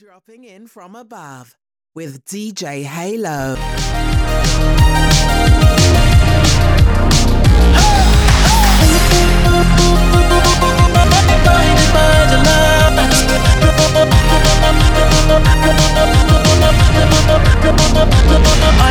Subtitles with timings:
[0.00, 1.58] Dropping in from above
[1.94, 3.54] with DJ Halo.
[3.58, 3.84] I've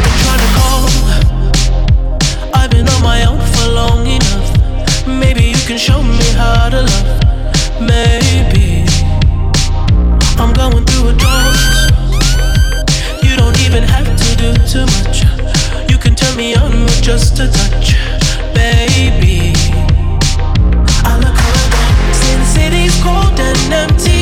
[0.04, 0.86] been trying to call.
[2.54, 5.08] I've been on my own for long enough.
[5.08, 7.82] Maybe you can show me how to love.
[7.82, 8.69] Maybe
[10.40, 11.58] I'm going through a drought.
[13.22, 15.24] You don't even have to do too much.
[15.92, 17.96] You can turn me on with just a touch,
[18.54, 19.54] baby.
[21.04, 24.19] I look around, since city's cold and empty.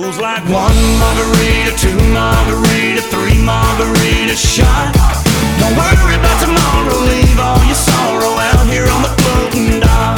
[0.00, 4.88] Goes like one margarita, two margarita, three margarita shot.
[5.60, 10.16] Don't worry about tomorrow, leave all your sorrow out here on the floating dock.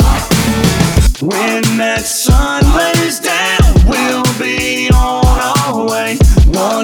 [1.20, 5.24] When that sun lays down, we'll be on
[5.58, 6.18] our way.
[6.54, 6.83] One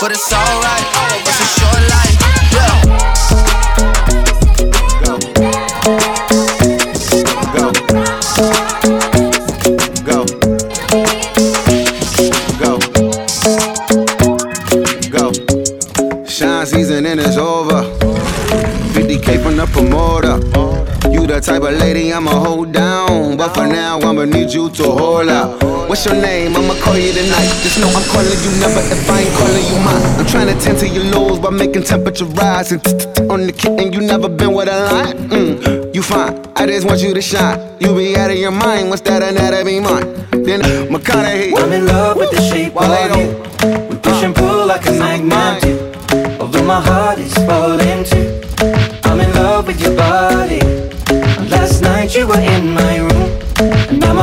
[0.00, 0.84] but it's alright.
[1.24, 2.16] It's a short life,
[2.52, 2.76] yeah.
[5.02, 5.12] Go.
[7.54, 7.64] Go.
[12.60, 12.78] Go.
[15.10, 15.32] Go.
[16.26, 17.82] Shine season and it's over.
[18.92, 20.36] 50k from the promoter.
[21.10, 23.36] You the type of lady I'ma hold down.
[23.36, 25.65] But for now, I'ma need you to hold out.
[25.96, 26.54] What's your name?
[26.54, 27.48] I'ma call you tonight.
[27.64, 30.20] Just know I'm calling you never if I ain't calling you mine.
[30.20, 32.70] I'm trying to tend to your lows by making temperature rise.
[32.70, 32.86] And
[33.32, 35.16] on the kitten, you never been with a line.
[35.30, 36.38] Mm, you fine.
[36.54, 37.58] I just want you to shine.
[37.80, 38.90] You be out of your mind.
[38.90, 40.04] What's that anatomy mine?
[40.44, 40.60] Then
[40.92, 41.56] McConaughey.
[41.56, 43.88] I'm in love with the shape While of you.
[43.88, 45.72] We push and pull like a magnet.
[46.38, 48.42] Although my heart is falling too.
[49.04, 50.60] I'm in love with your body.
[51.48, 52.82] Last night you were in my.
[52.82, 52.95] And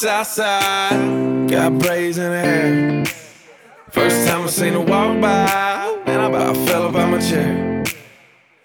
[0.00, 3.04] Southside, got braids in the hair.
[3.90, 7.84] First time I seen her walk by, and I about fell up out my chair.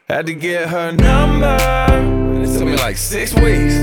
[0.08, 1.58] Had to get her number,
[2.42, 3.76] it took me like six weeks.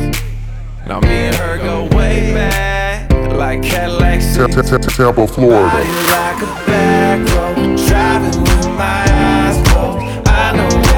[0.87, 5.77] Now me and her go way back, like Cadillac Tampa, Florida.
[5.77, 10.27] Like a back road, driving with my eyes closed.
[10.27, 10.92] I know.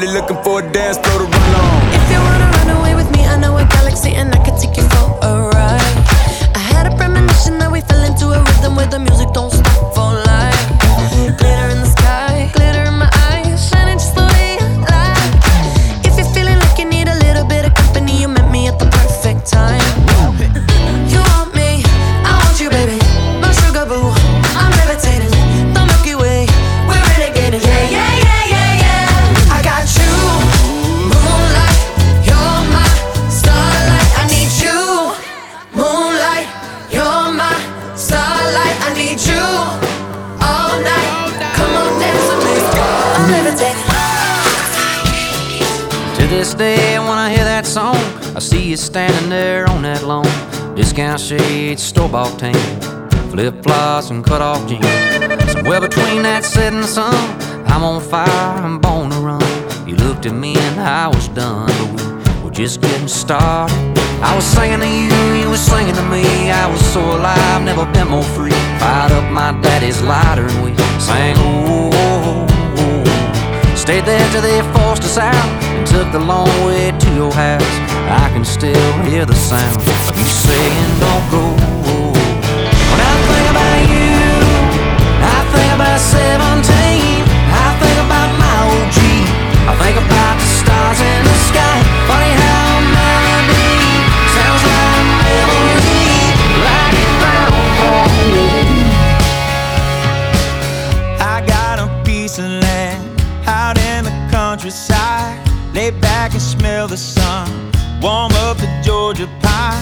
[0.00, 1.27] Everybody looking for a dance floor
[46.28, 47.96] this day, when I hear that song,
[48.36, 50.26] I see you standing there on that lawn.
[50.74, 52.54] Discount shades, store bought tan,
[53.30, 54.84] flip flops and cut off jeans.
[55.52, 57.14] Somewhere between that setting sun,
[57.66, 59.88] I'm on fire, I'm born to run.
[59.88, 63.74] You looked at me and I was done, but we were just getting started.
[64.20, 66.50] I was singing to you, you were singing to me.
[66.50, 68.58] I was so alive, never been more free.
[68.80, 72.46] Fired up my daddy's lighter and we sang, oh, oh,
[72.78, 73.74] oh.
[73.76, 77.76] Stayed there till they forced us out took the long way to your house.
[78.12, 81.44] I can still hear the sound of you saying, Don't go.
[82.90, 84.12] When I think about you,
[85.24, 87.24] I think about 17.
[87.64, 88.98] I think about my OG.
[89.64, 91.78] I think about the stars in the sky.
[92.04, 93.72] Funny how a melody
[94.36, 96.04] sounds like memory.
[96.68, 98.48] Like it found for you.
[101.32, 103.00] I got a piece of land
[103.46, 105.17] out in the countryside.
[105.78, 107.46] Lay back and smell the sun.
[108.02, 109.78] Warm up the Georgia pie.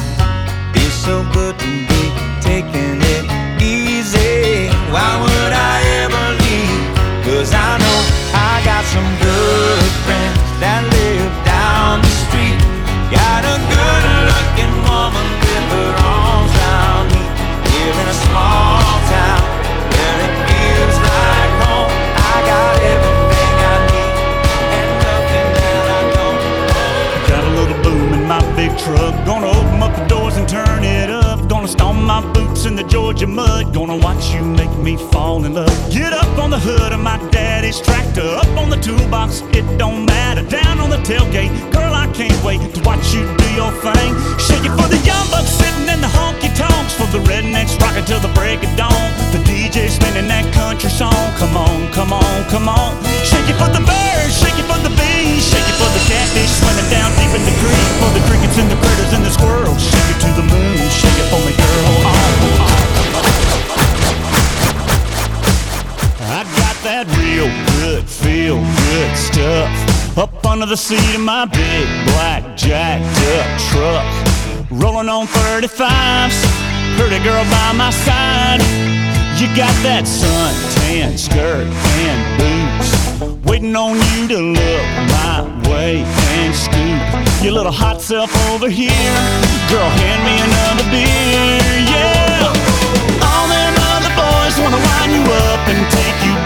[0.74, 2.02] Feels so good to be
[2.42, 3.24] taking it
[3.62, 4.68] easy.
[4.92, 6.84] Why would I ever leave?
[7.24, 7.98] Cause I know
[8.34, 12.60] I got some good friends that live down the street.
[13.08, 15.45] Got a good looking woman
[28.86, 29.14] truck.
[29.26, 31.48] Gonna open up the doors and turn it up.
[31.48, 33.74] Gonna stomp my boots in the Georgia mud.
[33.74, 35.76] Gonna watch you make me fall in love.
[35.90, 38.28] Get up on the hood of my daddy's tractor.
[38.42, 40.42] Up on the toolbox, it don't matter.
[40.42, 44.10] Down on the tailgate, girl, I can't wait to watch you do your thing.
[44.46, 46.94] Shake it for the young bucks sitting in the honky tonks.
[46.94, 49.08] For the rednecks rocking till the break of dawn.
[49.34, 51.26] The DJ spinning that country song.
[51.40, 52.94] Come on, come on, come on.
[53.26, 55.42] Shake it for the birds, shake it for the bees,
[70.16, 73.04] up under the seat of my big black jacked
[73.36, 74.70] up truck.
[74.70, 76.36] Rolling on 35s,
[76.96, 78.60] pretty girl by my side.
[79.36, 81.68] You got that suntan skirt
[82.00, 86.02] and boots, waiting on you to look my way
[86.40, 89.12] and scoop your little hot self over here.
[89.68, 91.60] Girl, hand me another beer,
[91.92, 92.48] yeah.
[93.20, 96.45] All them other boys wanna line you up and take you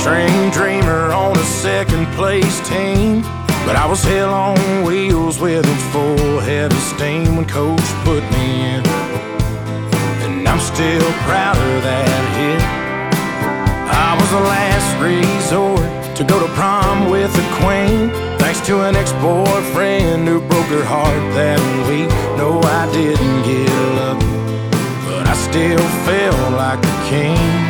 [0.00, 3.20] string dreamer on a second place team.
[3.66, 8.22] But I was hell on wheels with a full head of steam when coach put
[8.32, 8.82] me in.
[10.24, 12.62] And I'm still proud of that hit.
[13.92, 18.08] I was the last resort to go to prom with the queen.
[18.38, 22.08] Thanks to an ex-boyfriend who broke her heart that week.
[22.38, 23.68] No, I didn't get
[24.08, 24.18] up,
[25.04, 27.69] but I still felt like a king.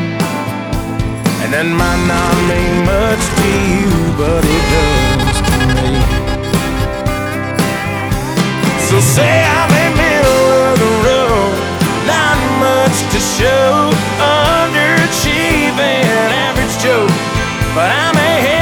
[1.53, 5.99] And that might not mean much to you, but it does to me.
[8.87, 11.59] So say I'm in middle of the road,
[12.07, 13.91] not much to show,
[14.23, 16.07] underachieving
[16.47, 17.11] average Joe,
[17.75, 18.60] but I'm ahead.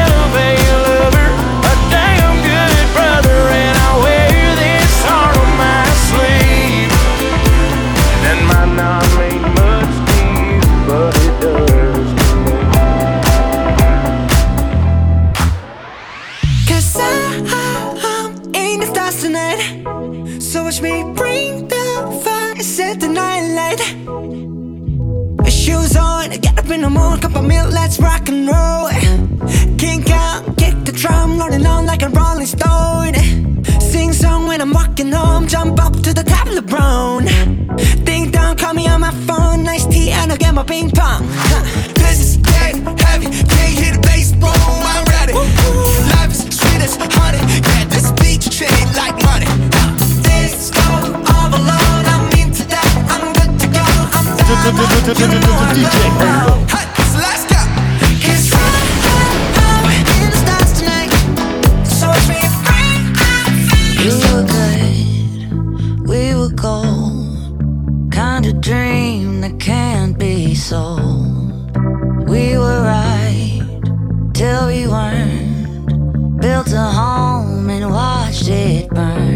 [76.78, 79.27] home and watched it burn.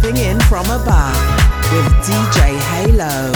[0.00, 1.16] dropping in from above
[1.72, 3.32] with DJ Halo.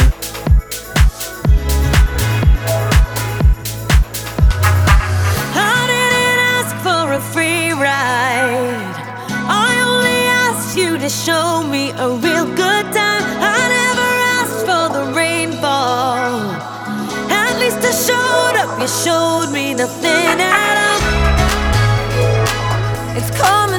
[5.54, 8.94] I didn't ask for a free ride.
[9.48, 13.24] I only asked you to show me a real good time.
[13.40, 16.40] I never asked for the rainfall.
[17.30, 21.00] At least I showed up, you showed me the thin all.
[23.16, 23.73] It's coming.